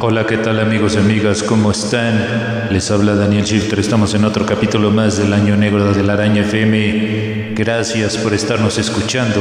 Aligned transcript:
Hola, 0.00 0.26
¿qué 0.26 0.38
tal 0.38 0.60
amigos 0.60 0.94
y 0.94 0.98
amigas? 0.98 1.42
¿Cómo 1.42 1.70
están? 1.70 2.68
Les 2.70 2.90
habla 2.90 3.14
Daniel 3.14 3.44
Shifter. 3.44 3.78
Estamos 3.78 4.14
en 4.14 4.24
otro 4.24 4.46
capítulo 4.46 4.90
más 4.90 5.18
del 5.18 5.32
Año 5.32 5.56
Negro 5.56 5.92
de 5.92 6.02
la 6.02 6.14
Araña 6.14 6.42
FM. 6.42 7.52
Gracias 7.54 8.16
por 8.16 8.34
estarnos 8.34 8.78
escuchando. 8.78 9.40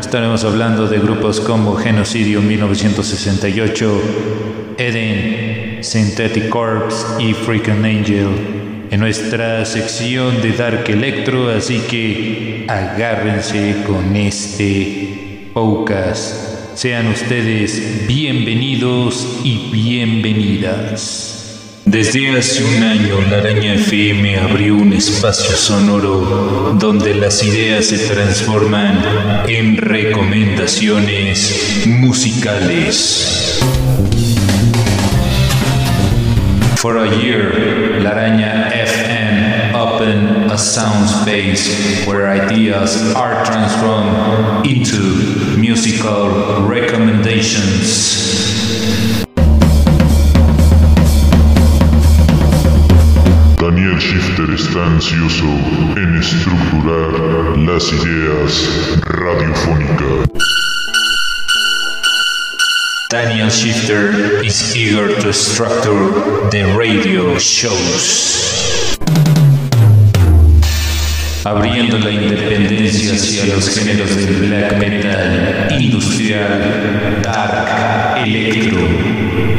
Estaremos 0.00 0.44
hablando 0.44 0.86
de 0.86 0.98
grupos 0.98 1.40
como 1.40 1.76
Genocidio 1.76 2.40
1968, 2.40 4.02
Eden, 4.78 5.84
Synthetic 5.84 6.48
Corpse 6.48 7.06
y 7.22 7.34
Freaking 7.34 7.84
Angel 7.84 8.28
en 8.90 8.98
nuestra 8.98 9.64
sección 9.64 10.42
de 10.42 10.52
Dark 10.52 10.84
Electro, 10.88 11.48
así 11.48 11.78
que 11.88 12.64
agárrense 12.68 13.84
con 13.86 14.16
este 14.16 15.50
podcast. 15.54 16.49
Sean 16.80 17.08
ustedes 17.08 18.06
bienvenidos 18.06 19.40
y 19.44 19.68
bienvenidas. 19.70 21.82
Desde 21.84 22.38
hace 22.38 22.64
un 22.64 22.82
año 22.82 23.20
la 23.30 23.36
Araña 23.36 23.74
FM 23.74 24.38
abrió 24.38 24.76
un 24.76 24.94
espacio 24.94 25.54
sonoro 25.56 26.74
donde 26.80 27.14
las 27.14 27.44
ideas 27.44 27.84
se 27.84 27.98
transforman 27.98 28.98
en 29.46 29.76
recomendaciones 29.76 31.82
musicales. 31.84 33.60
For 36.76 36.96
a 36.96 37.14
year, 37.14 37.98
La 38.00 38.12
Araña 38.12 38.70
FM 38.70 39.74
opened 39.74 40.49
a 40.49 40.49
sound 40.60 41.08
space 41.08 42.04
where 42.06 42.28
ideas 42.28 43.14
are 43.14 43.44
transformed 43.44 44.66
into 44.66 45.56
musical 45.56 46.66
recommendations. 46.68 49.24
Daniel 53.56 53.98
Shifter 53.98 54.50
está 54.54 54.86
ansioso 54.86 55.46
en 55.96 56.18
estructurar 56.18 57.56
las 57.58 57.92
ideas 57.92 58.98
radiofónicas. 59.06 60.28
Daniel 63.08 63.48
Shifter 63.48 64.44
is 64.44 64.76
eager 64.76 65.08
to 65.20 65.32
structure 65.32 66.10
the 66.50 66.74
radio 66.78 67.38
shows. 67.38 68.50
Abriendo 71.44 71.98
la 71.98 72.10
independencia 72.10 73.14
hacia 73.14 73.54
los 73.54 73.68
géneros 73.70 74.14
del 74.14 74.36
black 74.36 74.76
metal, 74.76 75.80
industrial, 75.80 77.20
dark, 77.22 78.26
electro. 78.26 79.49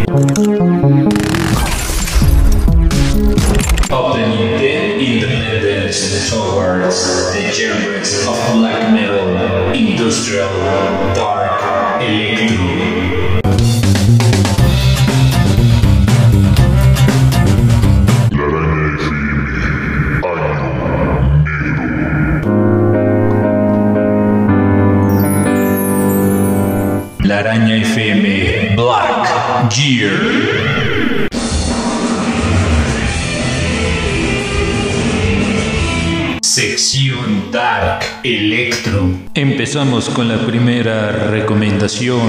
Dark 37.51 38.03
Electro. 38.23 39.09
Empezamos 39.33 40.09
con 40.09 40.29
la 40.29 40.37
primera 40.37 41.11
recomendación 41.11 42.21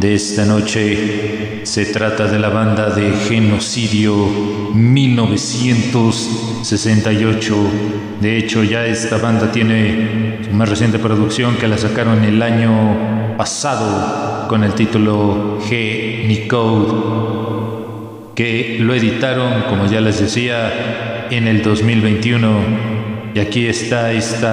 de 0.00 0.14
esta 0.14 0.46
noche. 0.46 1.60
Se 1.64 1.84
trata 1.86 2.26
de 2.26 2.38
la 2.38 2.48
banda 2.48 2.88
de 2.88 3.12
Genocidio 3.28 4.14
1968. 4.72 7.56
De 8.20 8.38
hecho, 8.38 8.62
ya 8.64 8.86
esta 8.86 9.18
banda 9.18 9.52
tiene 9.52 10.38
su 10.42 10.52
más 10.52 10.70
reciente 10.70 10.98
producción 10.98 11.56
que 11.56 11.68
la 11.68 11.76
sacaron 11.76 12.24
el 12.24 12.40
año 12.40 13.36
pasado 13.36 14.48
con 14.48 14.64
el 14.64 14.72
título 14.72 15.58
G-Nicode, 15.68 16.94
que 18.34 18.78
lo 18.80 18.94
editaron, 18.94 19.64
como 19.68 19.84
ya 19.84 20.00
les 20.00 20.18
decía, 20.18 21.28
en 21.30 21.46
el 21.46 21.62
2021. 21.62 22.99
Y 23.32 23.38
aquí 23.38 23.66
está 23.66 24.10
este 24.12 24.46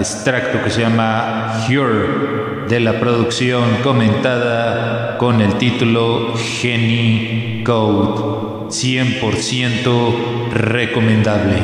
extracto 0.00 0.62
que 0.64 0.70
se 0.70 0.80
llama 0.80 1.64
Here 1.68 2.66
de 2.68 2.80
la 2.80 2.98
producción 2.98 3.62
comentada 3.82 5.16
con 5.16 5.40
el 5.40 5.54
título 5.54 6.34
Genie 6.36 7.62
Code. 7.64 8.40
100% 8.70 10.52
recomendable. 10.52 11.56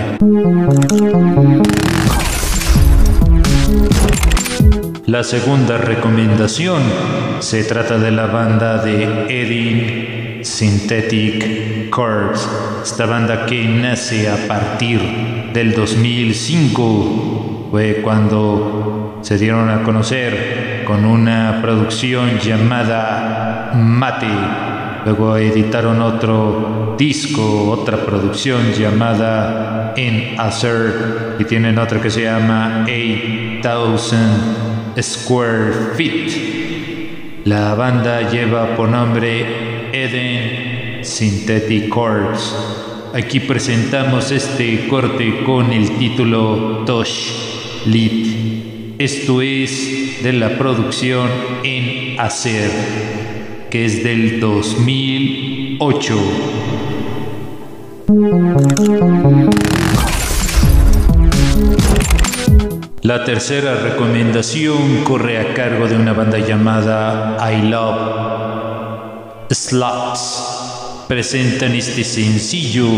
La 5.07 5.23
segunda 5.23 5.79
recomendación 5.79 6.83
se 7.39 7.63
trata 7.63 7.99
de 7.99 8.11
la 8.11 8.27
banda 8.27 8.83
de 8.83 9.05
Eddie 9.29 10.41
Synthetic 10.43 11.91
Corpse, 11.91 12.49
esta 12.83 13.07
banda 13.07 13.47
que 13.47 13.65
nace 13.69 14.29
a 14.29 14.49
partir 14.49 15.46
del 15.57 15.73
2005, 15.73 17.69
fue 17.71 18.03
cuando 18.03 19.21
se 19.23 19.39
dieron 19.39 19.71
a 19.71 19.85
conocer 19.85 20.83
con 20.85 21.07
una 21.07 21.61
producción 21.63 22.39
llamada 22.39 23.73
Mate. 23.75 24.29
Luego 25.07 25.35
editaron 25.39 26.03
otro 26.03 26.95
disco, 26.99 27.71
otra 27.71 28.05
producción 28.05 28.75
llamada 28.75 29.95
En 29.97 30.39
Acer 30.39 31.37
y 31.39 31.45
tienen 31.45 31.79
otra 31.79 32.03
que 32.03 32.11
se 32.11 32.25
llama 32.25 32.85
8000 32.85 35.01
Square 35.01 35.73
Feet. 35.97 37.45
La 37.47 37.75
banda 37.75 38.31
lleva 38.31 38.77
por 38.77 38.91
nombre 38.91 39.89
Eden 39.91 41.03
Synthetic 41.03 41.89
Corpse. 41.89 42.86
Aquí 43.17 43.41
presentamos 43.41 44.31
este 44.31 44.89
corte 44.89 45.43
con 45.43 45.73
el 45.73 45.97
título 45.97 46.83
Tosh 46.85 47.87
Lit. 47.87 48.99
Esto 48.99 49.41
es 49.41 50.23
de 50.23 50.35
la 50.35 50.59
producción 50.59 51.31
en 51.65 52.21
Acer, 52.21 52.71
que 53.71 53.87
es 53.87 54.05
del 54.05 54.39
2008. 54.39 56.15
La 63.01 63.25
tercera 63.25 63.77
recomendación 63.77 65.05
corre 65.05 65.39
a 65.39 65.55
cargo 65.55 65.89
de 65.89 65.97
una 65.97 66.13
banda 66.13 66.37
llamada 66.39 67.39
I 67.51 67.63
Love 67.67 69.47
Sluts. 69.53 70.66
Presentan 71.09 71.75
este 71.75 72.03
sencillo 72.03 72.89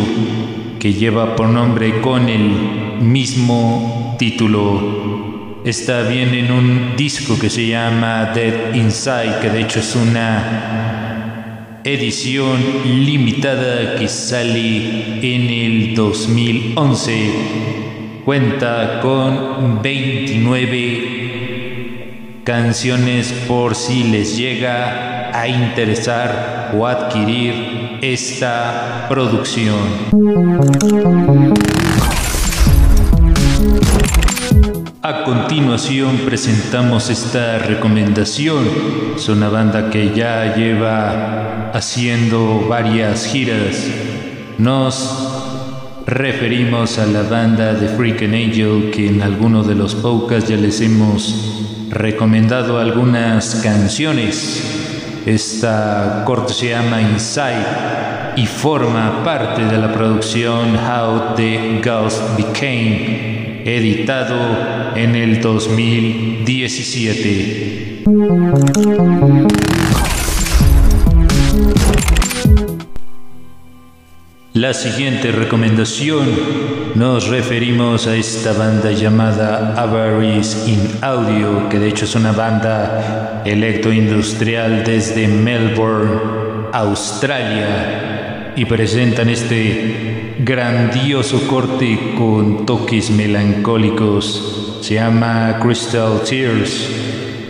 que 0.78 0.94
lleva 0.94 1.36
por 1.36 1.48
nombre 1.48 2.00
con 2.00 2.28
el 2.28 3.00
mismo 3.00 4.16
título. 4.18 5.60
Está 5.64 6.02
bien 6.02 6.34
en 6.34 6.50
un 6.50 6.96
disco 6.96 7.38
que 7.38 7.50
se 7.50 7.66
llama 7.66 8.32
Dead 8.34 8.74
Inside, 8.74 9.40
que 9.42 9.50
de 9.50 9.60
hecho 9.60 9.80
es 9.80 9.94
una 9.94 11.80
edición 11.84 12.58
limitada 12.84 13.96
que 13.96 14.08
sale 14.08 15.18
en 15.20 15.50
el 15.50 15.94
2011 15.94 17.30
cuenta 18.24 19.00
con 19.00 19.82
29 19.82 22.42
canciones 22.44 23.32
por 23.46 23.74
si 23.74 24.04
les 24.04 24.34
llega 24.36 25.07
a 25.32 25.48
interesar 25.48 26.72
o 26.76 26.86
adquirir 26.86 27.98
esta 28.02 29.06
producción. 29.08 29.78
A 35.02 35.24
continuación 35.24 36.18
presentamos 36.26 37.08
esta 37.08 37.58
recomendación. 37.58 38.64
Es 39.16 39.28
una 39.28 39.48
banda 39.48 39.90
que 39.90 40.14
ya 40.14 40.54
lleva 40.54 41.70
haciendo 41.72 42.66
varias 42.68 43.24
giras. 43.26 43.86
Nos 44.58 45.38
referimos 46.06 46.98
a 46.98 47.06
la 47.06 47.22
banda 47.22 47.74
de 47.74 47.88
Freaking 47.88 48.34
Angel 48.34 48.90
que 48.90 49.08
en 49.08 49.22
alguno 49.22 49.62
de 49.62 49.74
los 49.74 49.94
podcasts 49.94 50.50
ya 50.50 50.56
les 50.56 50.80
hemos 50.80 51.88
recomendado 51.90 52.78
algunas 52.78 53.56
canciones. 53.56 54.77
Esta 55.28 56.22
corte 56.24 56.54
se 56.54 56.70
llama 56.70 57.02
Inside 57.02 57.66
y 58.36 58.46
forma 58.46 59.22
parte 59.22 59.62
de 59.62 59.76
la 59.76 59.92
producción 59.92 60.74
How 60.74 61.34
the 61.36 61.82
Ghost 61.84 62.22
Became, 62.38 63.60
editado 63.66 64.94
en 64.96 65.14
el 65.14 65.42
2017. 65.42 68.04
La 74.58 74.74
siguiente 74.74 75.30
recomendación 75.30 76.26
nos 76.96 77.28
referimos 77.28 78.08
a 78.08 78.16
esta 78.16 78.52
banda 78.54 78.90
llamada 78.90 79.80
Avaris 79.80 80.66
in 80.66 80.98
Audio, 81.00 81.68
que 81.68 81.78
de 81.78 81.86
hecho 81.86 82.06
es 82.06 82.16
una 82.16 82.32
banda 82.32 83.44
electroindustrial 83.44 84.82
desde 84.82 85.28
Melbourne, 85.28 86.70
Australia, 86.72 88.52
y 88.56 88.64
presentan 88.64 89.28
este 89.28 90.34
grandioso 90.40 91.46
corte 91.46 92.14
con 92.18 92.66
toques 92.66 93.12
melancólicos. 93.12 94.80
Se 94.80 94.94
llama 94.94 95.60
Crystal 95.62 96.20
Tears 96.28 96.88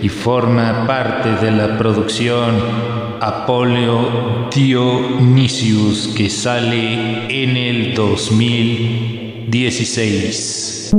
y 0.03 0.11
forma 0.11 0.87
parte 0.87 1.43
de 1.43 1.53
la 1.53 1.79
producción 1.79 2.88
Apollo 3.21 4.49
Dionisius 4.55 6.15
que 6.17 6.31
sale 6.31 7.43
en 7.43 7.57
el 7.57 7.95
2016. 7.95 10.95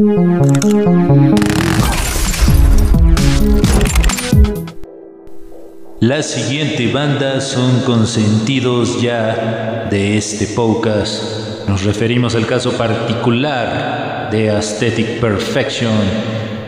La 6.02 6.24
siguiente 6.24 6.92
banda 6.92 7.40
son 7.42 7.82
consentidos 7.82 9.02
ya 9.02 9.88
de 9.90 10.18
este 10.18 10.48
podcast. 10.48 11.68
Nos 11.68 11.84
referimos 11.84 12.36
al 12.36 12.46
caso 12.46 12.72
particular 12.78 14.30
de 14.32 14.50
Aesthetic 14.50 15.20
Perfection 15.20 15.92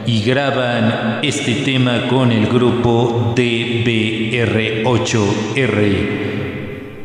y 0.06 0.24
graban 0.24 1.20
este 1.22 1.56
tema 1.56 2.08
con 2.08 2.32
el 2.32 2.48
grupo 2.48 3.34
DBR8R. 3.36 5.82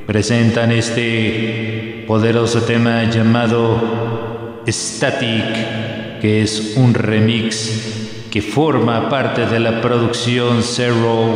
Presentan 0.06 0.70
este 0.72 2.04
poderoso 2.06 2.62
tema 2.62 3.04
llamado 3.10 4.62
Static, 4.66 6.20
que 6.20 6.42
es 6.42 6.74
un 6.76 6.94
remix 6.94 8.24
que 8.30 8.40
forma 8.42 9.08
parte 9.08 9.46
de 9.46 9.60
la 9.60 9.80
producción 9.80 10.62
Zero 10.62 11.34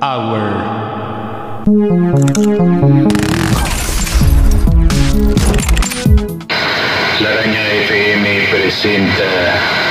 Hour. 0.00 0.40
La 7.20 7.30
Araña 7.30 7.62
FM 7.84 8.48
presenta 8.50 9.83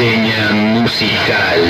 Reseña 0.00 0.80
musical. 0.80 1.60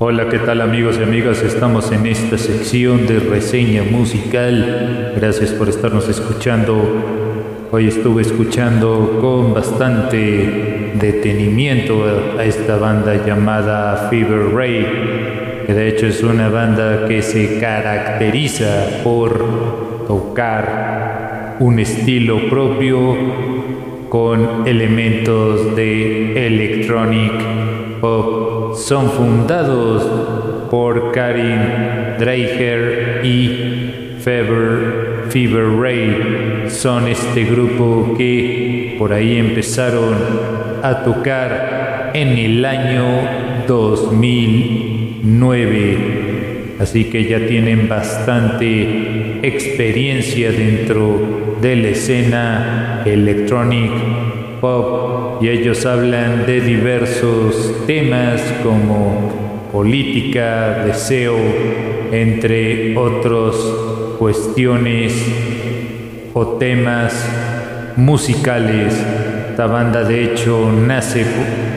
Hola, 0.00 0.28
¿qué 0.28 0.40
tal 0.40 0.60
amigos 0.60 0.96
y 0.98 1.04
amigas? 1.04 1.40
Estamos 1.40 1.92
en 1.92 2.06
esta 2.06 2.36
sección 2.36 3.06
de 3.06 3.20
reseña 3.20 3.84
musical. 3.84 5.12
Gracias 5.14 5.50
por 5.52 5.68
estarnos 5.68 6.08
escuchando. 6.08 7.68
Hoy 7.70 7.86
estuve 7.86 8.22
escuchando 8.22 9.18
con 9.20 9.54
bastante 9.54 10.92
detenimiento 10.94 12.04
a 12.36 12.44
esta 12.44 12.78
banda 12.78 13.24
llamada 13.24 14.08
Fever 14.10 14.52
Ray, 14.52 15.62
que 15.64 15.74
de 15.74 15.88
hecho 15.88 16.08
es 16.08 16.20
una 16.24 16.48
banda 16.48 17.06
que 17.06 17.22
se 17.22 17.60
caracteriza 17.60 19.02
por 19.04 20.08
tocar 20.08 21.58
un 21.60 21.78
estilo 21.78 22.48
propio 22.50 23.62
con 24.12 24.68
elementos 24.68 25.74
de 25.74 26.46
electronic 26.46 27.32
pop. 27.98 28.76
Son 28.76 29.10
fundados 29.10 30.68
por 30.70 31.12
Karin 31.12 32.18
Dreiger 32.18 33.22
y 33.24 34.18
Fever, 34.20 35.24
Fever 35.30 35.64
Ray. 35.80 36.66
Son 36.68 37.08
este 37.08 37.44
grupo 37.44 38.14
que 38.18 38.96
por 38.98 39.14
ahí 39.14 39.38
empezaron 39.38 40.14
a 40.82 41.04
tocar 41.04 42.10
en 42.12 42.36
el 42.36 42.62
año 42.66 43.06
2009. 43.66 45.96
Así 46.80 47.04
que 47.04 47.24
ya 47.24 47.46
tienen 47.46 47.88
bastante 47.88 49.38
experiencia 49.42 50.52
dentro 50.52 51.41
de 51.62 51.76
la 51.76 51.88
escena 51.90 53.02
electronic 53.06 53.92
pop 54.60 55.40
y 55.40 55.48
ellos 55.48 55.86
hablan 55.86 56.44
de 56.44 56.60
diversos 56.60 57.86
temas 57.86 58.42
como 58.64 59.68
política, 59.70 60.82
deseo, 60.84 61.36
entre 62.10 62.96
otras 62.96 63.54
cuestiones 64.18 65.14
o 66.34 66.58
temas 66.58 67.14
musicales. 67.94 68.92
Esta 69.50 69.68
banda 69.68 70.02
de 70.02 70.24
hecho 70.24 70.68
nace 70.72 71.24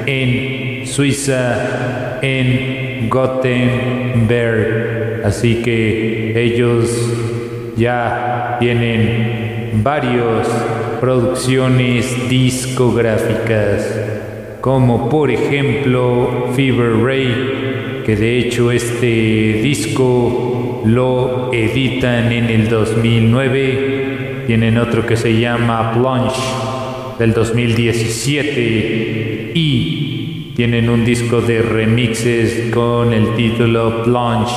en 0.07 0.87
Suiza, 0.87 2.17
en 2.23 3.07
Gothenburg, 3.07 5.21
así 5.23 5.61
que 5.63 6.43
ellos 6.43 7.24
ya 7.77 8.57
tienen 8.59 9.81
varias 9.83 10.47
producciones 10.99 12.27
discográficas, 12.29 14.01
como 14.61 15.09
por 15.09 15.29
ejemplo 15.29 16.51
Fever 16.55 17.03
Ray, 17.03 18.01
que 18.05 18.15
de 18.15 18.39
hecho 18.39 18.71
este 18.71 19.59
disco 19.61 20.81
lo 20.85 21.51
editan 21.53 22.31
en 22.31 22.45
el 22.45 22.69
2009, 22.69 24.45
tienen 24.47 24.77
otro 24.77 25.05
que 25.05 25.17
se 25.17 25.37
llama 25.39 25.91
Plunge 25.93 26.39
del 27.19 27.33
2017 27.33 29.51
y 29.53 30.53
tienen 30.55 30.89
un 30.89 31.03
disco 31.03 31.41
de 31.41 31.61
remixes 31.61 32.73
con 32.73 33.11
el 33.11 33.35
título 33.35 34.03
Plunge 34.03 34.53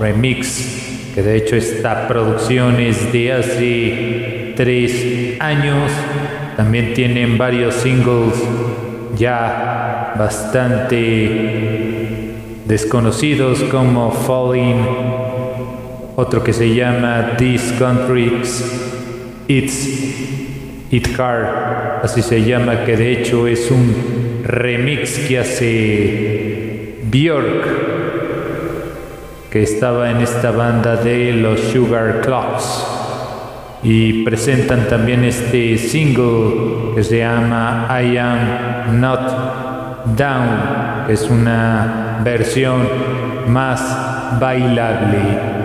Remix, 0.00 0.85
que 1.16 1.22
de 1.22 1.34
hecho 1.34 1.56
esta 1.56 2.06
producción 2.06 2.78
es 2.78 3.10
de 3.10 3.32
hace 3.32 4.52
tres 4.54 5.40
años. 5.40 5.90
También 6.58 6.92
tienen 6.92 7.38
varios 7.38 7.74
singles 7.76 8.34
ya 9.16 10.12
bastante 10.18 11.30
desconocidos 12.66 13.62
como 13.62 14.10
Falling, 14.10 14.86
otro 16.16 16.44
que 16.44 16.52
se 16.52 16.74
llama 16.74 17.32
These 17.38 17.76
Countries, 17.78 18.62
It's 19.48 19.88
It 20.90 21.16
Car, 21.16 22.00
así 22.02 22.20
se 22.20 22.44
llama, 22.44 22.84
que 22.84 22.94
de 22.94 23.12
hecho 23.12 23.46
es 23.46 23.70
un 23.70 24.42
remix 24.44 25.18
que 25.20 25.38
hace 25.38 26.96
Björk, 27.10 27.95
que 29.50 29.62
estaba 29.62 30.10
en 30.10 30.18
esta 30.18 30.50
banda 30.50 30.96
de 30.96 31.32
los 31.32 31.60
Sugar 31.60 32.20
Clocks 32.22 32.86
y 33.82 34.24
presentan 34.24 34.88
también 34.88 35.24
este 35.24 35.78
single 35.78 36.94
que 36.94 37.04
se 37.04 37.18
llama 37.18 37.86
I 37.90 38.16
Am 38.16 39.00
Not 39.00 40.16
Down, 40.16 41.08
es 41.08 41.28
una 41.30 42.20
versión 42.24 42.88
más 43.48 43.80
bailable. 44.40 45.56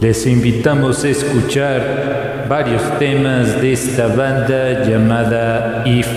Les 0.00 0.26
invitamos 0.26 1.04
a 1.04 1.08
escuchar 1.08 2.46
varios 2.48 2.82
temas 2.98 3.60
de 3.60 3.72
esta 3.72 4.08
banda 4.08 4.84
llamada 4.84 5.84
If 5.86 6.08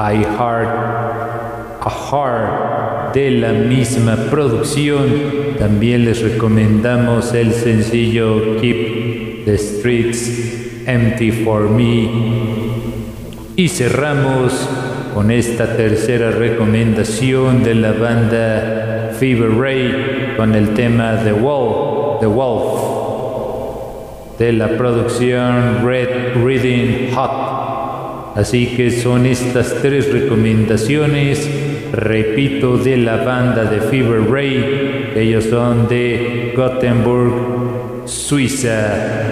I 0.00 0.22
Heart 0.22 0.68
a 1.80 1.90
Heart 1.90 3.14
de 3.14 3.32
la 3.32 3.52
misma 3.52 4.14
producción. 4.30 5.56
También 5.58 6.04
les 6.04 6.22
recomendamos 6.22 7.34
el 7.34 7.52
sencillo 7.52 8.60
Keep 8.60 9.44
the 9.44 9.58
Streets 9.58 10.86
Empty 10.86 11.32
for 11.32 11.68
Me. 11.68 12.08
Y 13.56 13.68
cerramos 13.68 14.68
con 15.14 15.32
esta 15.32 15.76
tercera 15.76 16.30
recomendación 16.30 17.64
de 17.64 17.74
la 17.74 17.90
banda 17.90 19.10
Fever 19.18 19.50
Ray 19.50 20.34
con 20.36 20.54
el 20.54 20.74
tema 20.74 21.18
The 21.24 21.32
Wolf, 21.32 22.20
The 22.20 22.26
Wolf 22.26 22.98
de 24.38 24.52
la 24.52 24.68
producción 24.68 25.84
Red 25.84 26.36
Reading 26.44 27.12
Hot 27.16 27.57
Así 28.34 28.66
que 28.76 28.90
son 28.90 29.26
estas 29.26 29.74
tres 29.82 30.12
recomendaciones, 30.12 31.48
repito, 31.92 32.78
de 32.78 32.96
la 32.96 33.16
banda 33.24 33.64
de 33.64 33.80
Fever 33.80 34.30
Ray. 34.30 35.12
Ellos 35.16 35.44
son 35.44 35.88
de 35.88 36.52
Gothenburg, 36.56 38.02
Suiza. 38.04 39.28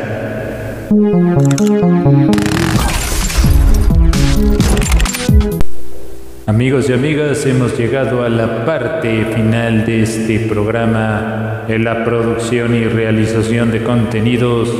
Amigos 6.46 6.88
y 6.88 6.92
amigas, 6.92 7.44
hemos 7.44 7.76
llegado 7.76 8.24
a 8.24 8.28
la 8.28 8.64
parte 8.64 9.24
final 9.34 9.84
de 9.84 10.02
este 10.02 10.38
programa 10.38 11.64
en 11.68 11.84
la 11.84 12.04
producción 12.04 12.74
y 12.74 12.84
realización 12.84 13.70
de 13.72 13.82
contenidos. 13.82 14.72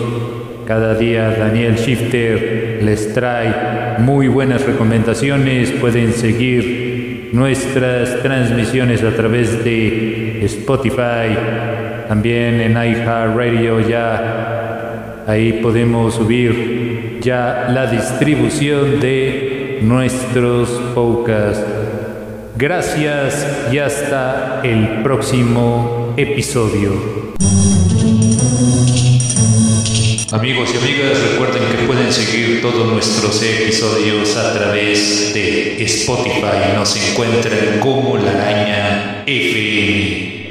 Cada 0.66 0.94
día 0.96 1.30
Daniel 1.30 1.76
Shifter 1.76 2.80
les 2.82 3.14
trae 3.14 3.98
muy 3.98 4.26
buenas 4.26 4.66
recomendaciones. 4.66 5.70
Pueden 5.70 6.12
seguir 6.12 7.30
nuestras 7.32 8.20
transmisiones 8.22 9.04
a 9.04 9.10
través 9.10 9.62
de 9.62 10.44
Spotify, 10.44 11.36
también 12.08 12.60
en 12.60 12.72
iHeartRadio 12.72 13.80
ya 13.88 15.24
ahí 15.26 15.54
podemos 15.54 16.14
subir 16.14 17.18
ya 17.20 17.68
la 17.70 17.86
distribución 17.86 19.00
de 19.00 19.78
nuestros 19.82 20.68
podcasts. 20.94 21.64
Gracias 22.56 23.68
y 23.72 23.78
hasta 23.78 24.62
el 24.64 25.02
próximo 25.02 26.14
episodio. 26.16 27.26
Amigos 30.32 30.74
y 30.74 30.78
amigas, 30.78 31.22
recuerden 31.30 31.62
que 31.70 31.86
pueden 31.86 32.12
seguir 32.12 32.60
todos 32.60 32.92
nuestros 32.92 33.40
episodios 33.44 34.36
a 34.36 34.54
través 34.54 35.32
de 35.32 35.80
Spotify. 35.84 36.74
Nos 36.74 36.96
encuentran 36.96 37.78
como 37.78 38.16
la 38.16 38.32
araña 38.32 39.22
FM. 39.24 40.50